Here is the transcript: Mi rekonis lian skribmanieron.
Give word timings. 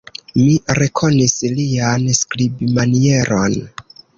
Mi 0.37 0.53
rekonis 0.79 1.35
lian 1.59 2.09
skribmanieron. 2.23 3.61